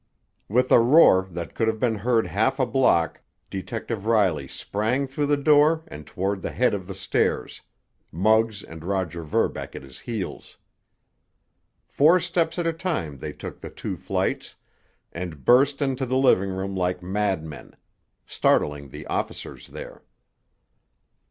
With 0.49 0.71
a 0.71 0.79
roar 0.79 1.27
that 1.29 1.53
could 1.53 1.67
have 1.67 1.79
been 1.79 1.97
heard 1.97 2.25
half 2.25 2.57
a 2.59 2.65
block, 2.65 3.21
Detective 3.51 4.07
Riley 4.07 4.47
sprang 4.47 5.05
through 5.05 5.27
the 5.27 5.37
door 5.37 5.83
and 5.89 6.07
toward 6.07 6.41
the 6.41 6.49
head 6.49 6.73
of 6.73 6.87
the 6.87 6.95
stairs, 6.95 7.61
Muggs 8.11 8.63
and 8.63 8.83
Roger 8.83 9.21
Verbeck 9.21 9.75
at 9.75 9.83
his 9.83 9.99
heels. 9.99 10.57
Four 11.87 12.19
steps 12.19 12.57
at 12.57 12.65
a 12.65 12.73
time 12.73 13.19
they 13.19 13.31
took 13.31 13.61
the 13.61 13.69
two 13.69 13.95
flights, 13.95 14.55
and 15.13 15.45
burst 15.45 15.83
into 15.83 16.07
the 16.07 16.17
living 16.17 16.49
room 16.49 16.75
like 16.75 17.03
madmen, 17.03 17.75
startling 18.25 18.89
the 18.89 19.05
officers 19.05 19.67
there. 19.67 20.01